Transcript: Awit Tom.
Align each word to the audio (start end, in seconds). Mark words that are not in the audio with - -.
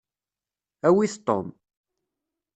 Awit 0.87 1.13
Tom. 1.25 1.45